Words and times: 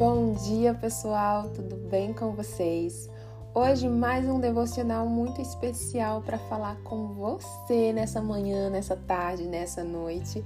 Bom 0.00 0.32
dia, 0.32 0.72
pessoal. 0.72 1.50
Tudo 1.50 1.76
bem 1.76 2.14
com 2.14 2.32
vocês? 2.32 3.06
Hoje 3.54 3.86
mais 3.86 4.26
um 4.26 4.40
devocional 4.40 5.06
muito 5.06 5.42
especial 5.42 6.22
para 6.22 6.38
falar 6.38 6.76
com 6.84 7.08
você 7.08 7.92
nessa 7.92 8.22
manhã, 8.22 8.70
nessa 8.70 8.96
tarde, 8.96 9.42
nessa 9.42 9.84
noite. 9.84 10.42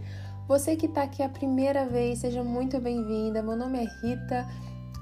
Você 0.49 0.75
que 0.75 0.87
está 0.87 1.05
aqui 1.05 1.23
a 1.23 1.29
primeira 1.29 1.87
vez, 1.87 2.19
seja 2.19 2.43
muito 2.43 2.81
bem-vinda. 2.81 3.45
Meu 3.45 3.55
nome 3.55 3.79
é 3.79 3.87
Rita, 4.03 4.45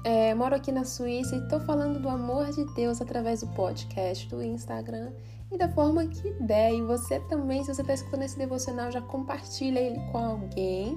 é, 0.03 0.35
moro 0.35 0.53
aqui 0.53 0.71
na 0.71 0.85
Suíça 0.85 1.35
e 1.35 1.39
estou 1.39 1.59
falando 1.61 1.99
do 1.99 2.07
amor 2.07 2.51
de 2.51 2.63
Deus 2.75 3.01
através 3.01 3.39
do 3.39 3.47
podcast, 3.55 4.29
do 4.29 4.43
Instagram 4.43 5.13
e 5.51 5.57
da 5.57 5.67
forma 5.67 6.05
que 6.05 6.31
der. 6.33 6.75
E 6.75 6.81
você 6.83 7.19
também, 7.21 7.63
se 7.63 7.73
você 7.73 7.81
está 7.81 7.95
escutando 7.95 8.21
esse 8.21 8.37
devocional, 8.37 8.91
já 8.91 9.01
compartilha 9.01 9.79
ele 9.79 9.99
com 10.11 10.19
alguém 10.19 10.95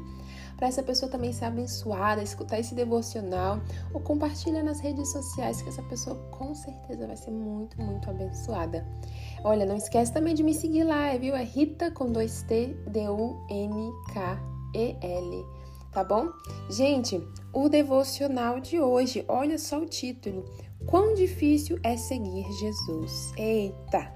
para 0.57 0.69
essa 0.69 0.83
pessoa 0.83 1.11
também 1.11 1.33
ser 1.33 1.45
abençoada, 1.45 2.23
escutar 2.23 2.59
esse 2.59 2.75
devocional 2.75 3.61
ou 3.93 4.01
compartilha 4.01 4.63
nas 4.63 4.81
redes 4.81 5.13
sociais 5.13 5.61
que 5.61 5.69
essa 5.69 5.83
pessoa 5.83 6.17
com 6.31 6.55
certeza 6.55 7.07
vai 7.07 7.17
ser 7.17 7.31
muito, 7.31 7.81
muito 7.81 8.09
abençoada. 8.09 8.87
Olha, 9.45 9.67
não 9.67 9.77
esquece 9.77 10.13
também 10.13 10.35
de 10.35 10.43
me 10.43 10.55
seguir 10.55 10.85
lá, 10.85 11.17
viu? 11.17 11.37
É 11.37 11.43
Rita 11.45 11.91
com 11.91 12.11
dois 12.11 12.43
T 12.43 12.75
D 12.89 13.09
U 13.09 13.47
N 13.51 13.93
K 14.13 14.41
E 14.75 14.97
L, 15.01 15.45
tá 15.93 16.03
bom? 16.03 16.29
Gente, 16.71 17.23
o 17.53 17.69
devocional 17.69 18.61
de 18.61 18.81
hoje, 18.81 19.25
olha 19.29 19.59
só 19.59 19.79
o 19.79 19.87
título. 19.87 20.45
Quão 20.87 21.15
difícil 21.15 21.79
é 21.83 21.97
seguir 21.97 22.51
Jesus. 22.53 23.33
Eita! 23.37 24.15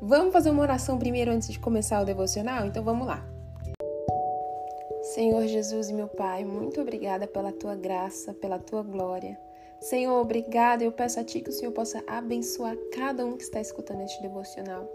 Vamos 0.00 0.32
fazer 0.32 0.50
uma 0.50 0.62
oração 0.62 0.98
primeiro 0.98 1.30
antes 1.30 1.48
de 1.48 1.58
começar 1.58 2.00
o 2.02 2.04
devocional? 2.04 2.66
Então 2.66 2.84
vamos 2.84 3.06
lá. 3.06 3.35
Senhor 5.16 5.46
Jesus 5.46 5.90
meu 5.90 6.08
Pai, 6.08 6.44
muito 6.44 6.78
obrigada 6.78 7.26
pela 7.26 7.50
tua 7.50 7.74
graça, 7.74 8.34
pela 8.34 8.58
tua 8.58 8.82
glória. 8.82 9.40
Senhor, 9.80 10.20
obrigada. 10.20 10.84
Eu 10.84 10.92
peço 10.92 11.18
a 11.18 11.24
Ti 11.24 11.40
que 11.40 11.48
o 11.48 11.52
Senhor 11.54 11.72
possa 11.72 12.04
abençoar 12.06 12.76
cada 12.92 13.24
um 13.24 13.34
que 13.34 13.42
está 13.42 13.58
escutando 13.58 14.02
este 14.02 14.20
devocional. 14.20 14.86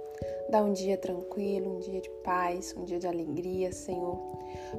Dá 0.47 0.63
um 0.63 0.73
dia 0.73 0.95
tranquilo, 0.95 1.75
um 1.75 1.79
dia 1.79 1.99
de 1.99 2.09
paz, 2.23 2.71
um 2.77 2.85
dia 2.85 2.99
de 2.99 3.07
alegria, 3.07 3.71
Senhor. 3.71 4.15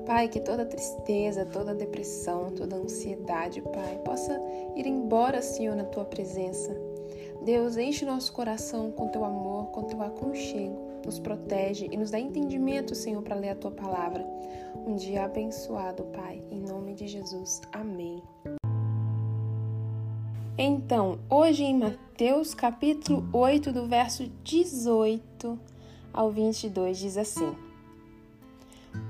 Pai, 0.06 0.28
que 0.28 0.38
toda 0.38 0.64
tristeza, 0.64 1.44
toda 1.44 1.74
depressão, 1.74 2.52
toda 2.52 2.76
ansiedade, 2.76 3.60
Pai, 3.62 4.00
possa 4.04 4.40
ir 4.76 4.86
embora, 4.86 5.42
Senhor, 5.42 5.74
na 5.74 5.86
Tua 5.86 6.04
presença. 6.04 6.72
Deus, 7.44 7.76
enche 7.76 8.04
nosso 8.04 8.32
coração 8.32 8.92
com 8.92 9.08
Teu 9.08 9.24
amor, 9.24 9.72
com 9.72 9.82
Teu 9.82 10.02
aconchego 10.02 10.91
nos 11.04 11.18
protege 11.18 11.88
e 11.90 11.96
nos 11.96 12.10
dá 12.10 12.18
entendimento, 12.18 12.94
Senhor, 12.94 13.22
para 13.22 13.36
ler 13.36 13.50
a 13.50 13.54
tua 13.56 13.70
palavra. 13.70 14.24
Um 14.86 14.94
dia 14.94 15.24
abençoado, 15.24 16.04
Pai, 16.04 16.42
em 16.50 16.60
nome 16.60 16.94
de 16.94 17.06
Jesus. 17.06 17.60
Amém. 17.72 18.22
Então, 20.56 21.18
hoje 21.30 21.64
em 21.64 21.78
Mateus 21.78 22.54
capítulo 22.54 23.28
8, 23.32 23.72
do 23.72 23.86
verso 23.86 24.30
18 24.44 25.58
ao 26.12 26.30
22, 26.30 26.98
diz 26.98 27.16
assim: 27.16 27.54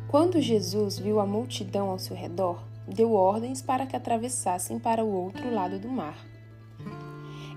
Quando 0.08 0.40
Jesus 0.40 0.98
viu 0.98 1.20
a 1.20 1.26
multidão 1.26 1.90
ao 1.90 1.98
seu 1.98 2.16
redor, 2.16 2.62
deu 2.86 3.12
ordens 3.12 3.60
para 3.60 3.86
que 3.86 3.96
atravessassem 3.96 4.78
para 4.78 5.04
o 5.04 5.12
outro 5.12 5.52
lado 5.52 5.78
do 5.78 5.88
mar. 5.88 6.16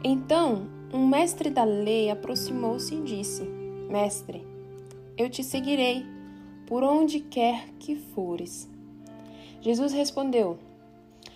Então, 0.03 0.67
um 0.93 1.07
mestre 1.07 1.49
da 1.49 1.63
lei 1.63 2.09
aproximou-se 2.09 2.93
e 2.93 3.01
disse: 3.01 3.64
Mestre, 3.89 4.45
eu 5.17 5.29
te 5.29 5.43
seguirei 5.43 6.05
por 6.65 6.83
onde 6.83 7.19
quer 7.19 7.69
que 7.79 7.95
fores. 7.95 8.69
Jesus 9.61 9.93
respondeu: 9.93 10.57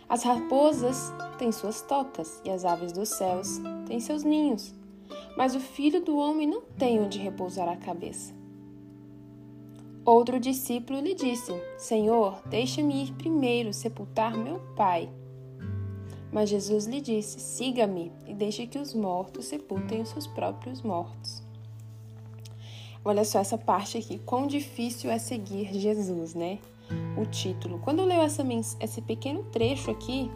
As 0.08 0.23
raposas 0.23 1.14
têm 1.38 1.52
suas 1.52 1.81
tocas 1.81 2.42
e 2.44 2.50
as 2.50 2.66
aves 2.66 2.92
dos 2.92 3.09
céus 3.09 3.59
têm 3.86 4.00
seus 4.00 4.23
ninhos, 4.23 4.73
mas 5.38 5.55
o 5.55 5.59
filho 5.59 6.03
do 6.03 6.17
homem 6.17 6.47
não 6.47 6.61
tem 6.61 7.00
onde 7.00 7.20
repousar 7.20 7.70
a 7.70 7.77
cabeça. 7.77 8.33
Outro 10.04 10.39
discípulo 10.39 10.99
lhe 10.99 11.14
disse: 11.14 11.54
Senhor, 11.77 12.42
deixa-me 12.48 13.04
ir 13.04 13.14
primeiro 13.14 13.71
sepultar 13.71 14.36
meu 14.36 14.60
pai. 14.76 15.10
Mas 16.31 16.49
Jesus 16.49 16.86
lhe 16.86 16.99
disse: 16.99 17.39
Siga-me 17.39 18.11
e 18.26 18.33
deixe 18.33 18.66
que 18.66 18.80
os 18.80 18.93
mortos 18.93 19.45
sepultem 19.45 20.02
os 20.02 20.10
seus 20.10 20.26
próprios 20.26 20.81
mortos. 20.81 21.48
Olha 23.04 23.23
só 23.23 23.39
essa 23.39 23.58
parte 23.58 23.98
aqui, 23.98 24.20
quão 24.20 24.45
difícil 24.45 25.10
é 25.10 25.17
seguir 25.17 25.73
Jesus, 25.73 26.33
né? 26.33 26.60
O 27.17 27.26
título. 27.26 27.80
Quando 27.80 27.99
eu 27.99 28.05
leio 28.05 28.21
essa, 28.21 28.43
esse 28.80 29.02
pequeno 29.02 29.43
trecho 29.43 29.89
aqui, 29.89 30.30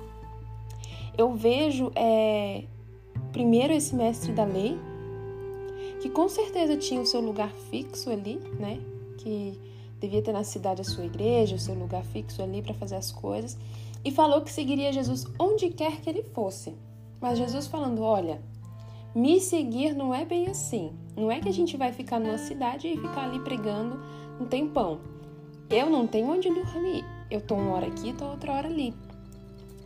eu 1.17 1.33
vejo 1.33 1.91
é, 1.95 2.63
primeiro 3.31 3.73
esse 3.73 3.95
mestre 3.95 4.31
da 4.31 4.45
lei, 4.45 4.77
que 6.01 6.09
com 6.09 6.27
certeza 6.29 6.77
tinha 6.77 7.01
o 7.01 7.05
seu 7.05 7.21
lugar 7.21 7.51
fixo 7.69 8.09
ali, 8.09 8.39
né? 8.59 8.79
Que 9.17 9.59
devia 9.99 10.21
ter 10.21 10.31
na 10.31 10.43
cidade 10.43 10.81
a 10.81 10.83
sua 10.83 11.05
igreja, 11.05 11.55
o 11.55 11.59
seu 11.59 11.73
lugar 11.73 12.03
fixo 12.03 12.41
ali 12.41 12.61
para 12.61 12.73
fazer 12.73 12.95
as 12.95 13.11
coisas, 13.11 13.57
e 14.03 14.11
falou 14.11 14.41
que 14.41 14.51
seguiria 14.51 14.91
Jesus 14.91 15.25
onde 15.39 15.69
quer 15.69 16.01
que 16.01 16.09
ele 16.09 16.23
fosse. 16.23 16.73
Mas 17.21 17.37
Jesus 17.37 17.67
falando: 17.67 18.01
olha, 18.01 18.41
me 19.15 19.39
seguir 19.39 19.93
não 19.93 20.13
é 20.13 20.25
bem 20.25 20.47
assim. 20.47 20.91
Não 21.15 21.31
é 21.31 21.39
que 21.39 21.49
a 21.49 21.53
gente 21.53 21.77
vai 21.77 21.91
ficar 21.91 22.19
numa 22.19 22.37
cidade 22.37 22.87
e 22.87 22.97
ficar 22.97 23.25
ali 23.25 23.39
pregando 23.39 23.99
um 24.39 24.45
tempão. 24.45 24.99
Eu 25.69 25.89
não 25.89 26.07
tenho 26.07 26.29
onde 26.29 26.49
dormir. 26.49 27.05
Eu 27.29 27.41
tô 27.41 27.55
uma 27.55 27.75
hora 27.75 27.87
aqui, 27.87 28.13
tô 28.13 28.25
outra 28.25 28.51
hora 28.51 28.67
ali. 28.67 28.93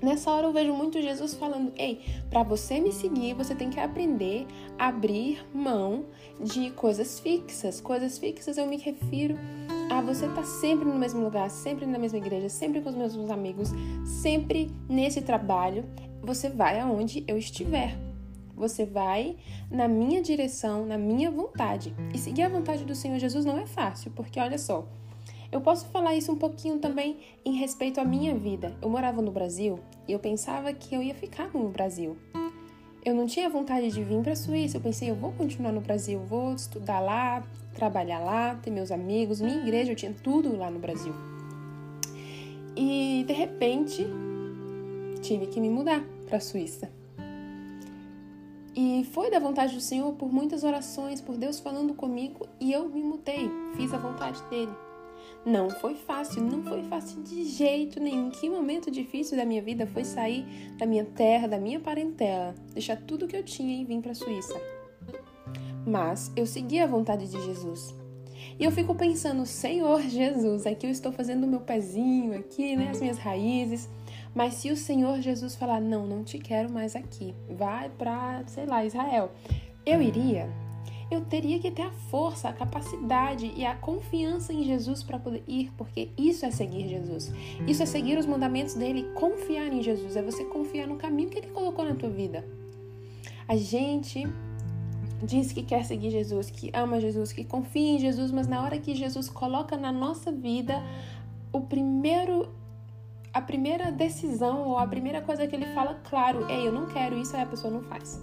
Nessa 0.02 0.30
hora 0.30 0.46
eu 0.46 0.54
vejo 0.54 0.74
muito 0.74 1.02
Jesus 1.02 1.34
falando: 1.34 1.72
"Ei, 1.76 2.02
para 2.30 2.44
você 2.44 2.80
me 2.80 2.92
seguir, 2.92 3.34
você 3.34 3.56
tem 3.56 3.70
que 3.70 3.80
aprender 3.80 4.46
a 4.78 4.88
abrir 4.88 5.44
mão 5.54 6.06
de 6.40 6.70
coisas 6.72 7.20
fixas. 7.20 7.82
Coisas 7.82 8.18
fixas 8.18 8.58
eu 8.58 8.68
me 8.68 8.78
refiro 8.78 9.36
a 9.90 10.02
você 10.02 10.26
estar 10.26 10.42
tá 10.42 10.44
sempre 10.44 10.86
no 10.86 10.96
mesmo 10.96 11.24
lugar, 11.24 11.50
sempre 11.50 11.86
na 11.86 11.98
mesma 11.98 12.20
igreja, 12.20 12.48
sempre 12.48 12.82
com 12.82 12.90
os 12.90 12.96
mesmos 12.96 13.32
amigos, 13.32 13.72
sempre 14.06 14.72
nesse 14.88 15.22
trabalho. 15.22 15.86
Você 16.22 16.50
vai 16.50 16.80
aonde 16.80 17.24
eu 17.28 17.38
estiver. 17.38 18.07
Você 18.58 18.86
vai 18.86 19.38
na 19.72 19.88
minha 19.88 20.22
direção, 20.22 20.86
na 20.86 20.98
minha 20.98 21.30
vontade. 21.30 21.96
E 22.14 22.18
seguir 22.18 22.42
a 22.42 22.50
vontade 22.50 22.84
do 22.84 22.96
Senhor 22.96 23.20
Jesus 23.20 23.46
não 23.46 23.60
é 23.60 23.68
fácil, 23.68 24.12
porque 24.12 24.40
olha 24.40 24.58
só, 24.58 24.88
eu 25.52 25.62
posso 25.62 25.86
falar 25.88 26.16
isso 26.16 26.32
um 26.32 26.36
pouquinho 26.36 26.80
também 26.80 27.18
em 27.46 27.54
respeito 27.54 28.02
à 28.02 28.04
minha 28.04 28.36
vida. 28.36 28.76
Eu 28.82 28.90
morava 28.90 29.22
no 29.22 29.32
Brasil 29.32 29.80
e 30.08 30.12
eu 30.12 30.20
pensava 30.20 30.74
que 30.74 30.94
eu 30.94 31.02
ia 31.02 31.14
ficar 31.14 31.50
no 31.54 31.70
Brasil. 31.70 32.18
Eu 33.06 33.16
não 33.16 33.26
tinha 33.26 33.50
vontade 33.50 33.90
de 33.90 34.04
vir 34.04 34.22
para 34.22 34.34
a 34.34 34.36
Suíça. 34.36 34.78
Eu 34.78 34.82
pensei, 34.82 35.10
eu 35.10 35.16
vou 35.16 35.32
continuar 35.32 35.72
no 35.72 35.80
Brasil, 35.80 36.20
vou 36.20 36.54
estudar 36.54 37.00
lá, 37.00 37.42
trabalhar 37.74 38.20
lá, 38.20 38.56
ter 38.56 38.72
meus 38.72 38.92
amigos, 38.92 39.40
minha 39.40 39.62
igreja, 39.62 39.92
eu 39.92 39.96
tinha 39.96 40.14
tudo 40.14 40.58
lá 40.58 40.70
no 40.70 40.80
Brasil. 40.80 41.14
E 42.76 43.24
de 43.26 43.34
repente 43.34 44.06
tive 45.22 45.48
que 45.48 45.62
me 45.62 45.70
mudar 45.70 46.04
para 46.28 46.38
a 46.38 46.42
Suíça. 46.42 46.97
E 48.80 49.04
foi 49.06 49.32
da 49.32 49.40
vontade 49.40 49.74
do 49.74 49.82
Senhor 49.82 50.14
por 50.14 50.32
muitas 50.32 50.64
orações, 50.64 51.20
por 51.20 51.36
Deus 51.36 51.60
falando 51.60 51.96
comigo, 51.96 52.48
e 52.60 52.72
eu 52.72 52.88
me 52.88 53.02
mudei, 53.02 53.50
fiz 53.76 53.92
a 53.92 53.98
vontade 53.98 54.40
dele. 54.52 54.72
Não 55.44 55.68
foi 55.68 55.96
fácil, 55.96 56.44
não 56.44 56.62
foi 56.62 56.84
fácil 56.84 57.24
de 57.24 57.44
jeito 57.44 58.00
nenhum. 58.00 58.30
Que 58.30 58.48
momento 58.48 58.92
difícil 58.92 59.36
da 59.36 59.46
minha 59.46 59.64
vida 59.64 59.88
foi 59.88 60.06
sair 60.06 60.46
da 60.78 60.86
minha 60.86 61.04
terra, 61.04 61.48
da 61.48 61.58
minha 61.58 61.80
parentela, 61.80 62.54
deixar 62.72 62.98
tudo 62.98 63.28
que 63.28 63.36
eu 63.36 63.42
tinha 63.42 63.82
e 63.82 63.84
vir 63.84 64.00
para 64.00 64.12
a 64.12 64.16
Suíça. 64.16 64.62
Mas 65.84 66.32
eu 66.36 66.46
segui 66.46 66.80
a 66.80 66.86
vontade 66.86 67.28
de 67.28 67.44
Jesus. 67.46 67.96
E 68.60 68.64
eu 68.64 68.72
fico 68.72 68.94
pensando, 68.94 69.44
Senhor 69.48 70.02
Jesus, 70.02 70.68
aqui 70.68 70.86
eu 70.86 70.92
estou 70.92 71.12
fazendo 71.12 71.46
o 71.46 71.48
meu 71.48 71.62
pezinho 71.62 72.38
aqui, 72.38 72.76
né, 72.76 72.90
as 72.92 73.02
minhas 73.02 73.18
raízes. 73.18 73.90
Mas 74.38 74.54
se 74.54 74.70
o 74.70 74.78
Senhor 74.78 75.20
Jesus 75.20 75.56
falar, 75.56 75.82
não, 75.82 76.06
não 76.06 76.24
te 76.24 76.38
quero 76.38 76.72
mais 76.72 76.96
aqui, 76.96 77.34
vai 77.50 77.90
para, 77.90 78.44
sei 78.46 78.68
lá, 78.68 78.86
Israel, 78.86 79.32
eu 79.84 80.00
iria? 80.00 80.48
Eu 81.10 81.22
teria 81.26 81.58
que 81.58 81.72
ter 81.72 81.82
a 81.82 81.90
força, 81.90 82.48
a 82.48 82.54
capacidade 82.54 83.52
e 83.56 83.66
a 83.66 83.74
confiança 83.74 84.54
em 84.54 84.64
Jesus 84.64 85.02
para 85.02 85.18
poder 85.18 85.44
ir, 85.48 85.72
porque 85.76 86.10
isso 86.16 86.46
é 86.46 86.52
seguir 86.52 86.88
Jesus. 86.88 87.34
Isso 87.68 87.82
é 87.82 87.88
seguir 87.88 88.16
os 88.16 88.28
mandamentos 88.28 88.76
dele, 88.76 89.10
confiar 89.16 89.74
em 89.74 89.82
Jesus, 89.82 90.16
é 90.16 90.22
você 90.22 90.46
confiar 90.46 90.86
no 90.86 90.98
caminho 90.98 91.30
que 91.30 91.40
ele 91.40 91.48
colocou 91.48 91.84
na 91.84 91.96
tua 91.96 92.12
vida. 92.12 92.48
A 93.48 93.56
gente 93.56 94.24
diz 95.24 95.52
que 95.52 95.64
quer 95.64 95.84
seguir 95.84 96.12
Jesus, 96.12 96.52
que 96.52 96.70
ama 96.76 97.02
Jesus, 97.02 97.34
que 97.34 97.44
confia 97.44 97.96
em 97.96 97.98
Jesus, 97.98 98.30
mas 98.30 98.48
na 98.48 98.64
hora 98.64 98.78
que 98.78 98.94
Jesus 98.94 99.30
coloca 99.30 99.76
na 99.76 99.92
nossa 99.92 100.32
vida, 100.32 100.84
o 101.52 101.62
primeiro 101.62 102.56
a 103.38 103.42
primeira 103.42 103.92
decisão 103.92 104.68
ou 104.68 104.80
a 104.80 104.88
primeira 104.88 105.22
coisa 105.22 105.46
que 105.46 105.56
ele 105.56 105.68
fala, 105.68 106.00
claro, 106.10 106.50
ei, 106.50 106.68
eu 106.68 106.72
não 106.72 106.88
quero 106.88 107.16
isso, 107.16 107.36
aí 107.36 107.44
a 107.44 107.46
pessoa 107.46 107.72
não 107.72 107.84
faz. 107.84 108.20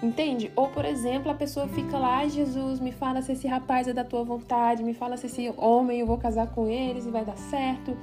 Entende? 0.00 0.52
Ou, 0.54 0.68
por 0.68 0.84
exemplo, 0.84 1.32
a 1.32 1.34
pessoa 1.34 1.66
fica 1.66 1.98
lá, 1.98 2.24
Jesus, 2.28 2.78
me 2.78 2.92
fala 2.92 3.22
se 3.22 3.32
esse 3.32 3.48
rapaz 3.48 3.88
é 3.88 3.92
da 3.92 4.04
tua 4.04 4.22
vontade, 4.22 4.84
me 4.84 4.94
fala 4.94 5.16
se 5.16 5.26
esse 5.26 5.52
homem 5.56 5.98
eu 5.98 6.06
vou 6.06 6.16
casar 6.16 6.46
com 6.46 6.68
eles 6.68 7.06
e 7.06 7.10
vai 7.10 7.24
dar 7.24 7.36
certo. 7.36 7.96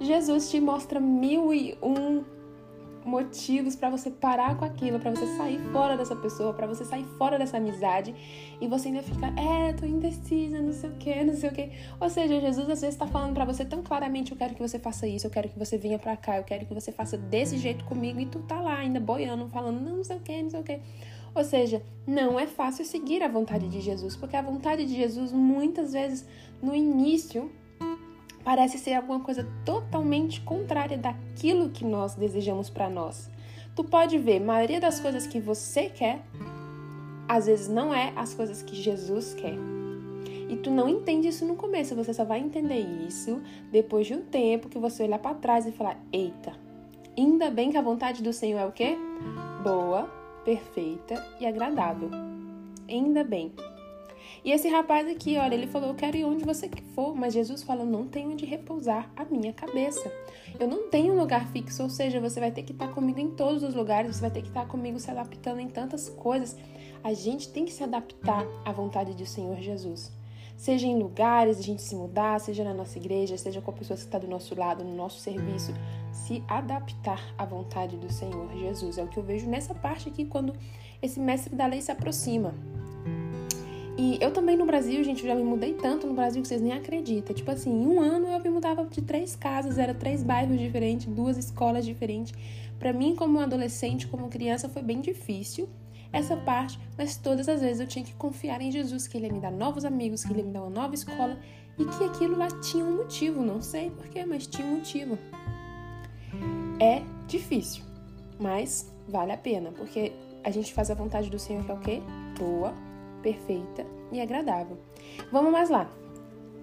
Jesus 0.00 0.50
te 0.50 0.58
mostra 0.58 0.98
mil 0.98 1.52
e 1.52 1.76
um 1.82 2.24
motivos 3.04 3.74
para 3.74 3.90
você 3.90 4.10
parar 4.10 4.56
com 4.56 4.64
aquilo, 4.64 4.98
para 4.98 5.10
você 5.10 5.26
sair 5.36 5.58
fora 5.72 5.96
dessa 5.96 6.14
pessoa, 6.16 6.52
para 6.52 6.66
você 6.66 6.84
sair 6.84 7.04
fora 7.18 7.38
dessa 7.38 7.56
amizade 7.56 8.14
e 8.60 8.66
você 8.66 8.88
ainda 8.88 9.02
fica, 9.02 9.26
é, 9.38 9.72
tô 9.72 9.86
indecisa, 9.86 10.60
não 10.60 10.72
sei 10.72 10.90
o 10.90 10.92
que, 10.94 11.24
não 11.24 11.34
sei 11.34 11.50
o 11.50 11.52
que. 11.52 11.70
Ou 12.00 12.10
seja, 12.10 12.40
Jesus 12.40 12.68
às 12.68 12.80
vezes 12.80 12.96
tá 12.96 13.06
falando 13.06 13.34
para 13.34 13.44
você 13.44 13.64
tão 13.64 13.82
claramente, 13.82 14.32
eu 14.32 14.38
quero 14.38 14.54
que 14.54 14.60
você 14.60 14.78
faça 14.78 15.06
isso, 15.06 15.26
eu 15.26 15.30
quero 15.30 15.48
que 15.48 15.58
você 15.58 15.78
venha 15.78 15.98
para 15.98 16.16
cá, 16.16 16.36
eu 16.36 16.44
quero 16.44 16.66
que 16.66 16.74
você 16.74 16.92
faça 16.92 17.16
desse 17.16 17.58
jeito 17.58 17.84
comigo 17.84 18.20
e 18.20 18.26
tu 18.26 18.40
tá 18.40 18.60
lá 18.60 18.76
ainda 18.76 19.00
boiando, 19.00 19.48
falando, 19.48 19.80
não, 19.80 19.96
não 19.98 20.04
sei 20.04 20.16
o 20.16 20.20
que, 20.20 20.42
não 20.42 20.50
sei 20.50 20.60
o 20.60 20.64
que. 20.64 20.80
Ou 21.34 21.44
seja, 21.44 21.82
não 22.06 22.38
é 22.38 22.46
fácil 22.46 22.84
seguir 22.84 23.22
a 23.22 23.28
vontade 23.28 23.68
de 23.68 23.80
Jesus, 23.80 24.16
porque 24.16 24.36
a 24.36 24.42
vontade 24.42 24.84
de 24.84 24.94
Jesus 24.94 25.32
muitas 25.32 25.92
vezes 25.92 26.26
no 26.60 26.74
início 26.74 27.50
parece 28.44 28.78
ser 28.78 28.94
alguma 28.94 29.20
coisa 29.20 29.46
totalmente 29.64 30.40
contrária 30.40 30.96
daquilo 30.96 31.70
que 31.70 31.84
nós 31.84 32.14
desejamos 32.14 32.70
para 32.70 32.88
nós. 32.88 33.30
Tu 33.74 33.84
pode 33.84 34.18
ver, 34.18 34.42
a 34.42 34.44
maioria 34.44 34.80
das 34.80 35.00
coisas 35.00 35.26
que 35.26 35.40
você 35.40 35.88
quer, 35.88 36.22
às 37.28 37.46
vezes 37.46 37.68
não 37.68 37.94
é 37.94 38.12
as 38.16 38.34
coisas 38.34 38.62
que 38.62 38.74
Jesus 38.74 39.34
quer. 39.34 39.54
E 40.48 40.56
tu 40.56 40.70
não 40.70 40.88
entende 40.88 41.28
isso 41.28 41.46
no 41.46 41.54
começo, 41.54 41.94
você 41.94 42.12
só 42.12 42.24
vai 42.24 42.40
entender 42.40 42.80
isso 43.06 43.40
depois 43.70 44.06
de 44.06 44.14
um 44.14 44.22
tempo 44.22 44.68
que 44.68 44.78
você 44.78 45.04
olhar 45.04 45.20
para 45.20 45.36
trás 45.36 45.64
e 45.64 45.70
falar: 45.70 45.96
"Eita, 46.12 46.52
ainda 47.16 47.50
bem 47.50 47.70
que 47.70 47.76
a 47.76 47.82
vontade 47.82 48.20
do 48.20 48.32
Senhor 48.32 48.58
é 48.58 48.66
o 48.66 48.72
quê? 48.72 48.96
Boa, 49.62 50.10
perfeita 50.44 51.24
e 51.38 51.46
agradável. 51.46 52.10
Ainda 52.88 53.22
bem. 53.22 53.52
E 54.44 54.52
esse 54.52 54.68
rapaz 54.68 55.06
aqui, 55.08 55.36
olha, 55.36 55.54
ele 55.54 55.66
falou: 55.66 55.88
Eu 55.88 55.94
quero 55.94 56.16
ir 56.16 56.24
onde 56.24 56.44
você 56.44 56.70
for, 56.94 57.14
mas 57.14 57.34
Jesus 57.34 57.62
falou: 57.62 57.84
Não 57.84 58.06
tenho 58.06 58.30
onde 58.30 58.46
repousar 58.46 59.10
a 59.16 59.24
minha 59.24 59.52
cabeça. 59.52 60.10
Eu 60.58 60.66
não 60.66 60.88
tenho 60.88 61.14
um 61.14 61.18
lugar 61.18 61.48
fixo, 61.48 61.82
ou 61.82 61.90
seja, 61.90 62.20
você 62.20 62.40
vai 62.40 62.50
ter 62.50 62.62
que 62.62 62.72
estar 62.72 62.88
comigo 62.88 63.20
em 63.20 63.30
todos 63.30 63.62
os 63.62 63.74
lugares, 63.74 64.16
você 64.16 64.22
vai 64.22 64.30
ter 64.30 64.42
que 64.42 64.48
estar 64.48 64.66
comigo 64.66 64.98
se 64.98 65.10
adaptando 65.10 65.60
em 65.60 65.68
tantas 65.68 66.08
coisas. 66.08 66.56
A 67.02 67.12
gente 67.12 67.48
tem 67.48 67.64
que 67.64 67.72
se 67.72 67.82
adaptar 67.82 68.46
à 68.64 68.72
vontade 68.72 69.14
do 69.14 69.26
Senhor 69.26 69.56
Jesus. 69.56 70.12
Seja 70.56 70.86
em 70.86 70.98
lugares, 70.98 71.58
a 71.58 71.62
gente 71.62 71.80
se 71.80 71.94
mudar, 71.94 72.38
seja 72.38 72.62
na 72.62 72.74
nossa 72.74 72.98
igreja, 72.98 73.38
seja 73.38 73.62
com 73.62 73.70
a 73.70 73.74
pessoa 73.74 73.96
que 73.96 74.02
está 74.02 74.18
do 74.18 74.28
nosso 74.28 74.54
lado, 74.54 74.84
no 74.84 74.94
nosso 74.94 75.18
serviço, 75.18 75.72
se 76.12 76.44
adaptar 76.46 77.34
à 77.38 77.46
vontade 77.46 77.96
do 77.96 78.12
Senhor 78.12 78.46
Jesus. 78.54 78.98
É 78.98 79.02
o 79.02 79.08
que 79.08 79.16
eu 79.18 79.22
vejo 79.22 79.48
nessa 79.48 79.74
parte 79.74 80.10
aqui 80.10 80.26
quando 80.26 80.52
esse 81.00 81.18
mestre 81.18 81.56
da 81.56 81.64
lei 81.64 81.80
se 81.80 81.90
aproxima. 81.90 82.54
E 84.00 84.16
eu 84.18 84.32
também 84.32 84.56
no 84.56 84.64
Brasil, 84.64 85.04
gente, 85.04 85.20
eu 85.20 85.28
já 85.28 85.34
me 85.34 85.44
mudei 85.44 85.74
tanto 85.74 86.06
no 86.06 86.14
Brasil 86.14 86.40
que 86.40 86.48
vocês 86.48 86.62
nem 86.62 86.72
acreditam. 86.72 87.36
Tipo 87.36 87.50
assim, 87.50 87.70
em 87.70 87.86
um 87.86 88.00
ano 88.00 88.28
eu 88.28 88.40
me 88.40 88.48
mudava 88.48 88.82
de 88.86 89.02
três 89.02 89.36
casas, 89.36 89.76
era 89.76 89.92
três 89.92 90.22
bairros 90.22 90.58
diferentes, 90.58 91.06
duas 91.06 91.36
escolas 91.36 91.84
diferentes. 91.84 92.32
Para 92.78 92.94
mim, 92.94 93.14
como 93.14 93.38
adolescente, 93.38 94.06
como 94.06 94.30
criança, 94.30 94.70
foi 94.70 94.80
bem 94.80 95.02
difícil 95.02 95.68
essa 96.10 96.34
parte, 96.34 96.80
mas 96.96 97.18
todas 97.18 97.46
as 97.46 97.60
vezes 97.60 97.78
eu 97.78 97.86
tinha 97.86 98.02
que 98.02 98.14
confiar 98.14 98.62
em 98.62 98.72
Jesus, 98.72 99.06
que 99.06 99.18
ele 99.18 99.26
ia 99.26 99.32
me 99.34 99.38
dar 99.38 99.52
novos 99.52 99.84
amigos, 99.84 100.24
que 100.24 100.32
ele 100.32 100.40
ia 100.40 100.46
me 100.46 100.52
dar 100.52 100.62
uma 100.62 100.70
nova 100.70 100.94
escola 100.94 101.38
e 101.78 101.84
que 101.84 102.02
aquilo 102.02 102.38
lá 102.38 102.48
tinha 102.62 102.82
um 102.82 102.96
motivo, 102.96 103.42
não 103.42 103.60
sei 103.60 103.90
porquê, 103.90 104.24
mas 104.24 104.46
tinha 104.46 104.66
um 104.66 104.76
motivo. 104.76 105.18
É 106.80 107.02
difícil, 107.28 107.84
mas 108.40 108.90
vale 109.06 109.32
a 109.32 109.36
pena, 109.36 109.70
porque 109.72 110.10
a 110.42 110.50
gente 110.50 110.72
faz 110.72 110.90
a 110.90 110.94
vontade 110.94 111.28
do 111.28 111.38
Senhor 111.38 111.62
que 111.66 111.70
é 111.70 111.74
o 111.74 111.80
quê? 111.80 112.02
Boa, 112.38 112.72
perfeita 113.20 113.86
e 114.12 114.20
agradável. 114.20 114.78
Vamos 115.30 115.52
mais 115.52 115.70
lá. 115.70 115.90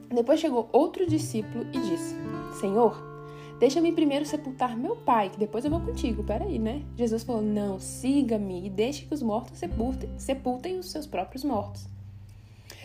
Depois 0.09 0.39
chegou 0.39 0.69
outro 0.71 1.06
discípulo 1.06 1.65
e 1.74 1.80
disse: 1.80 2.15
Senhor, 2.59 3.07
Deixa-me 3.59 3.92
primeiro 3.92 4.24
sepultar 4.24 4.77
meu 4.77 4.95
pai, 4.95 5.31
que 5.31 5.39
depois 5.39 5.65
eu 5.65 5.71
vou 5.71 5.80
contigo. 5.80 6.24
Peraí, 6.24 6.59
né? 6.59 6.83
Jesus 6.95 7.24
falou: 7.24 7.42
Não, 7.42 7.80
siga-me 7.80 8.68
e 8.68 8.69
deixe 8.69 9.06
que 9.06 9.13
os 9.13 9.24
mortos 9.24 9.57
sepultem, 9.57 10.09
sepultem 10.15 10.77
os 10.77 10.92
seus 10.92 11.07
próprios 11.07 11.44
mortos. 11.44 11.88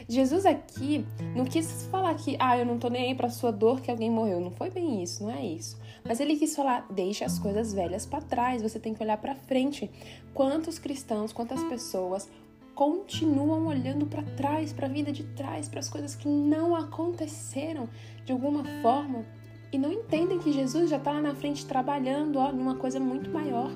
Jesus 0.08 0.46
aqui 0.46 1.06
não 1.36 1.44
quis 1.44 1.84
falar 1.90 2.14
que, 2.14 2.36
ah, 2.38 2.58
eu 2.58 2.66
não 2.66 2.78
tô 2.78 2.88
nem 2.88 3.08
aí 3.08 3.14
pra 3.14 3.28
sua 3.28 3.52
dor 3.52 3.80
que 3.80 3.90
alguém 3.90 4.10
morreu. 4.10 4.40
Não 4.40 4.50
foi 4.50 4.70
bem 4.70 5.02
isso, 5.02 5.22
não 5.22 5.30
é 5.30 5.44
isso. 5.44 5.78
Mas 6.04 6.20
ele 6.20 6.36
quis 6.36 6.56
falar, 6.56 6.86
deixa 6.90 7.24
as 7.24 7.38
coisas 7.38 7.72
velhas 7.72 8.04
para 8.04 8.20
trás, 8.20 8.62
você 8.62 8.80
tem 8.80 8.94
que 8.94 9.02
olhar 9.02 9.18
para 9.18 9.34
frente. 9.34 9.90
Quantos 10.34 10.78
cristãos, 10.78 11.32
quantas 11.32 11.62
pessoas 11.64 12.28
continuam 12.74 13.66
olhando 13.66 14.06
para 14.06 14.22
trás, 14.22 14.72
para 14.72 14.86
a 14.86 14.90
vida 14.90 15.12
de 15.12 15.22
trás, 15.22 15.68
para 15.68 15.80
as 15.80 15.88
coisas 15.88 16.14
que 16.14 16.28
não 16.28 16.74
aconteceram 16.74 17.88
de 18.24 18.32
alguma 18.32 18.64
forma 18.80 19.24
e 19.72 19.78
não 19.78 19.92
entendem 19.92 20.38
que 20.38 20.52
Jesus 20.52 20.90
já 20.90 20.96
está 20.96 21.12
lá 21.12 21.20
na 21.20 21.34
frente 21.34 21.64
trabalhando 21.66 22.38
ó, 22.38 22.52
numa 22.52 22.76
coisa 22.76 23.00
muito 23.00 23.30
maior. 23.30 23.70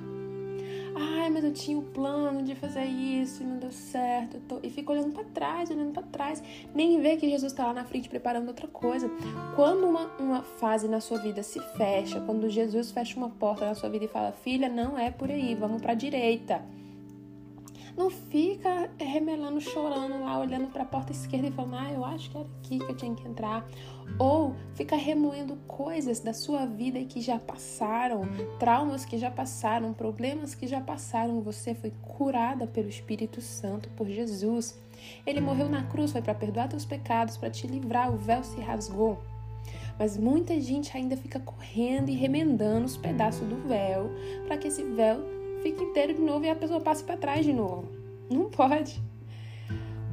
Ai, 0.98 1.28
mas 1.28 1.44
eu 1.44 1.52
tinha 1.52 1.78
o 1.78 1.82
plano 1.82 2.42
de 2.42 2.54
fazer 2.54 2.84
isso 2.84 3.42
e 3.42 3.46
não 3.46 3.58
deu 3.58 3.70
certo. 3.70 4.40
Tô... 4.48 4.60
E 4.62 4.70
fica 4.70 4.92
olhando 4.92 5.12
para 5.12 5.24
trás, 5.24 5.70
olhando 5.70 5.92
para 5.92 6.02
trás. 6.02 6.42
Nem 6.74 7.00
vê 7.02 7.16
que 7.16 7.28
Jesus 7.28 7.52
está 7.52 7.66
lá 7.66 7.74
na 7.74 7.84
frente 7.84 8.08
preparando 8.08 8.48
outra 8.48 8.66
coisa. 8.66 9.10
Quando 9.54 9.86
uma, 9.86 10.06
uma 10.18 10.42
fase 10.42 10.88
na 10.88 11.00
sua 11.00 11.18
vida 11.18 11.42
se 11.42 11.60
fecha, 11.76 12.20
quando 12.20 12.48
Jesus 12.48 12.92
fecha 12.92 13.16
uma 13.18 13.28
porta 13.28 13.66
na 13.66 13.74
sua 13.74 13.90
vida 13.90 14.06
e 14.06 14.08
fala: 14.08 14.32
Filha, 14.32 14.70
não 14.70 14.98
é 14.98 15.10
por 15.10 15.30
aí, 15.30 15.54
vamos 15.54 15.82
para 15.82 15.92
a 15.92 15.94
direita 15.94 16.64
não 17.96 18.10
fica 18.10 18.90
remelando, 18.98 19.60
chorando 19.60 20.20
lá, 20.20 20.38
olhando 20.38 20.68
para 20.68 20.82
a 20.82 20.86
porta 20.86 21.12
esquerda 21.12 21.48
e 21.48 21.50
falando, 21.50 21.76
ah, 21.76 21.92
eu 21.92 22.04
acho 22.04 22.30
que 22.30 22.36
era 22.36 22.46
aqui 22.58 22.78
que 22.78 22.84
eu 22.84 22.96
tinha 22.96 23.14
que 23.14 23.26
entrar. 23.26 23.66
Ou 24.18 24.54
fica 24.74 24.96
remoendo 24.96 25.56
coisas 25.66 26.20
da 26.20 26.34
sua 26.34 26.66
vida 26.66 27.02
que 27.04 27.20
já 27.20 27.38
passaram, 27.38 28.22
traumas 28.58 29.04
que 29.04 29.16
já 29.16 29.30
passaram, 29.30 29.94
problemas 29.94 30.54
que 30.54 30.66
já 30.66 30.80
passaram. 30.80 31.40
Você 31.40 31.74
foi 31.74 31.92
curada 32.02 32.66
pelo 32.66 32.88
Espírito 32.88 33.40
Santo, 33.40 33.88
por 33.90 34.06
Jesus. 34.06 34.78
Ele 35.26 35.40
morreu 35.40 35.68
na 35.68 35.82
cruz, 35.84 36.12
foi 36.12 36.22
para 36.22 36.34
perdoar 36.34 36.68
teus 36.68 36.84
pecados, 36.84 37.36
para 37.36 37.50
te 37.50 37.66
livrar, 37.66 38.12
o 38.12 38.18
véu 38.18 38.44
se 38.44 38.60
rasgou. 38.60 39.18
Mas 39.98 40.16
muita 40.16 40.60
gente 40.60 40.94
ainda 40.94 41.16
fica 41.16 41.40
correndo 41.40 42.10
e 42.10 42.14
remendando 42.14 42.84
os 42.84 42.96
pedaços 42.96 43.46
do 43.48 43.56
véu 43.66 44.10
para 44.46 44.58
que 44.58 44.68
esse 44.68 44.82
véu 44.82 45.35
fica 45.66 45.82
inteiro 45.82 46.14
de 46.14 46.20
novo 46.20 46.44
e 46.44 46.50
a 46.50 46.54
pessoa 46.54 46.80
passe 46.80 47.02
para 47.02 47.16
trás 47.16 47.44
de 47.44 47.52
novo. 47.52 47.88
Não 48.30 48.48
pode. 48.48 49.02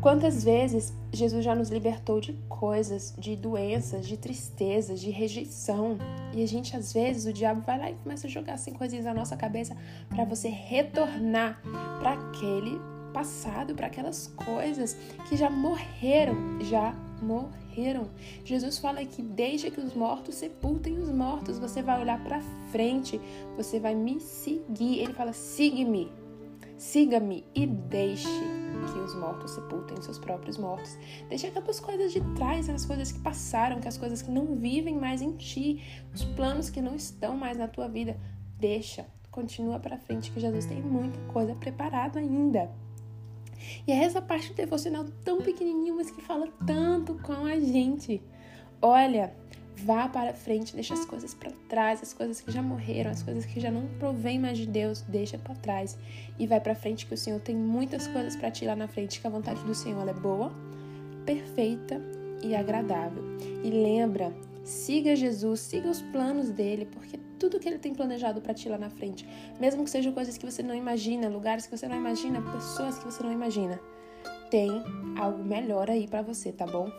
Quantas 0.02 0.44
vezes 0.44 0.94
Jesus 1.14 1.46
já 1.46 1.54
nos 1.54 1.70
libertou 1.70 2.20
de 2.20 2.34
coisas, 2.50 3.14
de 3.18 3.36
doenças, 3.36 4.08
de 4.08 4.18
tristezas, 4.18 5.00
de 5.00 5.12
rejeição. 5.12 5.98
E 6.34 6.44
a 6.44 6.48
gente, 6.48 6.76
às 6.76 6.92
vezes, 6.92 7.26
o 7.26 7.32
diabo 7.32 7.62
vai 7.62 7.78
lá 7.78 7.92
e 7.92 7.94
começa 7.94 8.28
a 8.28 8.30
jogar 8.30 8.54
assim 8.54 8.74
coisinhas 8.74 9.06
na 9.06 9.14
nossa 9.14 9.38
cabeça 9.38 9.78
para 10.10 10.26
você 10.26 10.50
retornar 10.50 11.62
para 12.00 12.14
aquele 12.14 12.82
passado, 13.14 13.76
para 13.76 13.88
aquelas 13.88 14.28
coisas 14.28 14.98
que 15.30 15.38
já 15.38 15.50
morreram, 15.50 16.60
já 16.62 16.96
morreram. 17.24 18.10
Jesus 18.44 18.78
fala 18.78 19.04
que 19.06 19.22
deixa 19.22 19.72
que 19.72 19.80
os 19.80 19.94
mortos 19.94 20.36
sepultem 20.36 21.00
os 21.00 21.10
mortos. 21.10 21.58
Você 21.60 21.82
vai 21.82 22.02
olhar 22.02 22.22
para 22.24 22.42
frente, 22.72 23.20
você 23.56 23.80
vai 23.80 23.96
me 23.96 24.20
seguir. 24.20 25.00
Ele 25.00 25.14
fala: 25.14 25.34
siga-me, 25.34 26.12
siga-me 26.78 27.46
e 27.56 27.66
deixe 27.66 28.28
que 28.92 29.00
os 29.00 29.16
mortos 29.16 29.52
sepultem 29.52 30.02
seus 30.02 30.20
próprios 30.20 30.58
mortos. 30.58 30.98
Deixa 31.30 31.48
aquelas 31.48 31.80
coisas 31.80 32.12
de 32.12 32.22
trás, 32.36 32.70
as 32.70 32.86
coisas 32.86 33.12
que 33.12 33.20
passaram, 33.20 33.80
que 33.80 33.88
as 33.88 33.98
coisas 33.98 34.22
que 34.22 34.32
não 34.32 34.56
vivem 34.56 34.98
mais 34.98 35.22
em 35.22 35.32
ti, 35.38 35.82
os 36.14 36.24
planos 36.24 36.70
que 36.70 36.82
não 36.82 36.96
estão 36.96 37.38
mais 37.38 37.58
na 37.58 37.68
tua 37.68 37.88
vida. 37.88 38.20
Deixa, 38.60 39.06
continua 39.32 39.80
para 39.80 39.98
frente 39.98 40.32
que 40.32 40.40
Jesus 40.40 40.66
tem 40.66 40.82
muita 40.82 41.20
coisa 41.32 41.56
preparada 41.56 42.20
ainda. 42.20 42.70
E 43.88 43.92
é 43.92 44.04
essa 44.04 44.22
parte 44.22 44.50
do 44.50 44.56
devocional 44.56 45.06
tão 45.24 45.42
pequenininho, 45.42 45.96
mas 45.96 46.12
que 46.12 46.22
fala 46.22 46.48
tanto 46.66 47.16
com 47.16 47.46
a 47.46 47.60
gente. 47.60 48.22
Olha, 48.82 49.34
vá 49.76 50.08
para 50.08 50.34
frente, 50.34 50.74
deixa 50.74 50.94
as 50.94 51.06
coisas 51.06 51.34
para 51.34 51.52
trás, 51.68 52.02
as 52.02 52.14
coisas 52.14 52.40
que 52.42 52.52
já 52.52 52.62
morreram, 52.62 53.12
as 53.12 53.24
coisas 53.24 53.46
que 53.46 53.60
já 53.60 53.72
não 53.72 53.88
provém 54.00 54.40
mais 54.40 54.58
de 54.58 54.68
Deus, 54.68 55.02
deixa 55.02 55.38
para 55.38 55.56
trás 55.56 55.98
e 56.40 56.48
vai 56.48 56.60
para 56.60 56.76
frente 56.76 57.06
que 57.06 57.14
o 57.14 57.18
Senhor 57.18 57.40
tem 57.40 57.56
muitas 57.56 58.08
coisas 58.08 58.36
para 58.36 58.52
ti 58.52 58.66
lá 58.66 58.76
na 58.76 58.88
frente, 58.88 59.20
que 59.20 59.28
a 59.28 59.30
vontade 59.30 59.64
do 59.64 59.76
Senhor 59.76 60.08
é 60.08 60.14
boa, 60.14 60.52
perfeita 61.26 62.02
e 62.44 62.56
agradável. 62.56 63.24
E 63.64 63.70
lembra, 63.70 64.34
siga 64.64 65.16
Jesus, 65.16 65.60
siga 65.62 65.90
os 65.90 66.02
planos 66.02 66.50
dele, 66.50 66.86
porque 66.86 67.18
tudo 67.44 67.60
que 67.60 67.68
ele 67.68 67.78
tem 67.78 67.94
planejado 67.94 68.40
para 68.40 68.54
ti 68.54 68.70
lá 68.70 68.78
na 68.78 68.90
frente, 68.90 69.28
mesmo 69.60 69.84
que 69.84 69.90
sejam 69.90 70.14
coisas 70.14 70.38
que 70.38 70.46
você 70.46 70.64
não 70.64 70.74
imagina, 70.74 71.28
lugares 71.28 71.66
que 71.68 71.76
você 71.76 71.90
não 71.90 71.98
imagina, 71.98 72.42
pessoas 72.42 72.98
que 72.98 73.04
você 73.04 73.22
não 73.22 73.34
imagina, 73.34 73.82
tem 74.50 74.70
algo 75.20 75.44
melhor 75.44 75.90
aí 75.90 76.08
para 76.08 76.22
você, 76.22 76.54
tá 76.54 76.66
bom? 76.66 76.90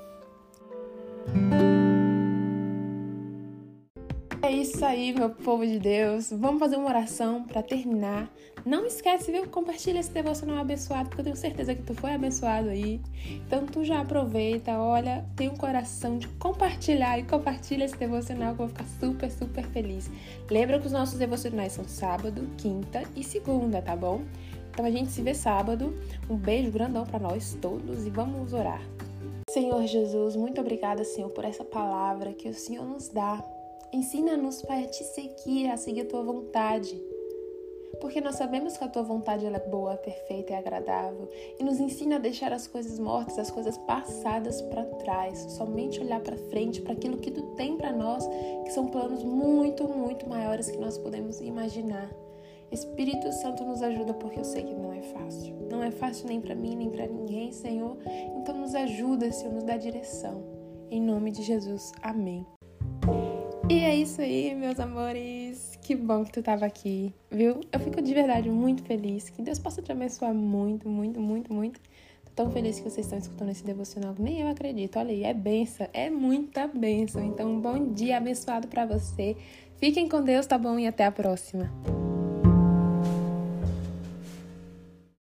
Isso 4.51 4.85
aí, 4.85 5.13
meu 5.13 5.31
povo 5.31 5.67
de 5.67 5.79
Deus. 5.79 6.31
Vamos 6.31 6.59
fazer 6.59 6.77
uma 6.77 6.89
oração 6.89 7.45
para 7.45 7.63
terminar. 7.63 8.31
Não 8.65 8.87
esquece, 8.87 9.31
viu? 9.31 9.47
Compartilha 9.47 10.01
esse 10.01 10.11
devocional 10.11 10.59
abençoado, 10.59 11.09
porque 11.09 11.21
eu 11.21 11.25
tenho 11.25 11.37
certeza 11.37 11.75
que 11.75 11.83
tu 11.83 11.95
foi 11.95 12.15
abençoado 12.15 12.69
aí. 12.69 13.01
Então 13.47 13.67
tu 13.67 13.85
já 13.85 14.01
aproveita, 14.01 14.79
olha, 14.79 15.25
tem 15.37 15.49
um 15.49 15.57
coração 15.57 16.19
de 16.19 16.29
compartilhar 16.29 17.19
e 17.19 17.25
compartilha 17.25 17.85
esse 17.85 17.97
devocional 17.97 18.55
que 18.55 18.63
eu 18.63 18.67
vou 18.67 18.69
ficar 18.69 18.87
super, 18.99 19.31
super 19.31 19.65
feliz. 19.67 20.11
Lembra 20.51 20.79
que 20.81 20.87
os 20.87 20.93
nossos 20.93 21.19
devocionais 21.19 21.73
são 21.73 21.85
sábado, 21.85 22.49
quinta 22.57 23.03
e 23.15 23.23
segunda, 23.23 23.83
tá 23.83 23.95
bom? 23.95 24.23
Então 24.71 24.85
a 24.85 24.91
gente 24.91 25.11
se 25.11 25.23
vê 25.23 25.35
sábado. 25.35 25.97
Um 26.29 26.37
beijo 26.37 26.71
grandão 26.71 27.05
para 27.05 27.19
nós 27.19 27.57
todos 27.61 28.07
e 28.07 28.11
vamos 28.11 28.53
orar. 28.53 28.83
Senhor 29.51 29.87
Jesus, 29.87 30.35
muito 30.35 30.61
obrigada, 30.61 31.05
Senhor, 31.05 31.31
por 31.31 31.45
essa 31.45 31.65
palavra 31.65 32.33
que 32.33 32.49
o 32.49 32.55
Senhor 32.55 32.85
nos 32.85 33.09
dá. 33.09 33.41
Ensina-nos, 33.95 34.61
Pai, 34.61 34.83
a 34.83 34.89
te 34.89 35.05
seguir, 35.05 35.71
a 35.71 35.77
seguir 35.77 36.01
a 36.01 36.05
tua 36.05 36.25
vontade. 36.25 37.01
Porque 38.01 38.21
nós 38.21 38.35
sabemos 38.35 38.77
que 38.77 38.83
a 38.83 38.89
tua 38.89 39.05
vontade 39.05 39.47
é 39.47 39.59
boa, 39.71 39.97
perfeita 39.97 40.53
e 40.53 40.57
agradável. 40.57 41.29
E 41.61 41.63
nos 41.63 41.79
ensina 41.79 42.17
a 42.17 42.19
deixar 42.19 42.53
as 42.53 42.67
coisas 42.67 42.99
mortas, 42.99 43.39
as 43.39 43.53
coisas 43.53 43.79
passadas 43.79 44.61
para 44.63 44.85
trás. 44.85 45.39
Somente 45.53 46.01
olhar 46.01 46.19
para 46.19 46.37
frente, 46.37 46.83
para 46.83 46.93
aquilo 46.93 47.19
que 47.19 47.31
tu 47.31 47.43
tem 47.55 47.77
para 47.77 47.93
nós, 47.93 48.27
que 48.65 48.73
são 48.73 48.89
planos 48.89 49.23
muito, 49.23 49.87
muito 49.87 50.29
maiores 50.29 50.69
que 50.69 50.79
nós 50.79 50.99
podemos 50.99 51.41
imaginar. 51.41 52.11
Espírito 52.73 53.31
Santo 53.31 53.65
nos 53.65 53.81
ajuda 53.81 54.13
porque 54.15 54.41
eu 54.41 54.45
sei 54.45 54.65
que 54.65 54.75
não 54.75 54.93
é 54.93 55.03
fácil. 55.03 55.55
Não 55.71 55.85
é 55.85 55.93
fácil 55.93 56.27
nem 56.27 56.41
para 56.41 56.57
mim, 56.57 56.75
nem 56.75 56.91
para 56.91 57.07
ninguém, 57.07 57.53
Senhor. 57.53 57.97
Então 58.39 58.57
nos 58.59 58.75
ajuda, 58.75 59.31
Senhor, 59.31 59.55
nos 59.55 59.63
dá 59.63 59.77
direção. 59.77 60.43
Em 60.91 61.01
nome 61.01 61.31
de 61.31 61.45
Jesus. 61.45 61.93
Amém. 62.03 62.45
E 63.69 63.79
é 63.79 63.97
isso 63.97 64.21
aí, 64.21 64.55
meus 64.55 64.79
amores. 64.79 65.79
Que 65.81 65.97
bom 65.97 66.23
que 66.25 66.33
tu 66.33 66.43
tava 66.43 66.67
aqui, 66.67 67.15
viu? 67.31 67.61
Eu 67.73 67.81
fico 67.81 68.03
de 68.03 68.13
verdade 68.13 68.51
muito 68.51 68.83
feliz. 68.83 69.31
Que 69.31 69.41
Deus 69.41 69.59
possa 69.59 69.81
te 69.81 69.91
abençoar 69.91 70.35
muito, 70.35 70.89
muito, 70.89 71.19
muito, 71.19 71.53
muito. 71.53 71.81
Tô 72.27 72.45
tão 72.45 72.51
feliz 72.51 72.79
que 72.79 72.89
vocês 72.89 73.07
estão 73.07 73.19
escutando 73.19 73.51
esse 73.51 73.65
devocional. 73.65 74.15
Nem 74.19 74.43
eu 74.43 74.49
acredito. 74.49 74.99
Olha 74.99 75.11
aí, 75.11 75.25
é 75.25 75.33
benção, 75.33 75.89
é 75.95 76.11
muita 76.11 76.67
benção. 76.67 77.25
Então, 77.25 77.51
um 77.51 77.61
bom 77.61 77.93
dia 77.93 78.19
abençoado 78.19 78.69
para 78.69 78.85
você. 78.85 79.35
Fiquem 79.79 80.09
com 80.09 80.23
Deus, 80.23 80.47
tá 80.47 80.59
bom? 80.59 80.79
E 80.79 80.87
até 80.87 81.07
a 81.07 81.13
próxima. 81.13 81.71